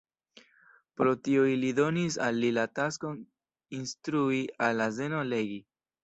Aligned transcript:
Pro 0.99 1.09
tio 1.25 1.41
ili 1.55 1.67
donis 1.79 2.15
al 2.27 2.39
li 2.43 2.49
la 2.55 2.63
taskon 2.79 3.19
instrui 3.81 4.39
al 4.69 4.81
azeno 4.87 5.21
legi. 5.35 5.59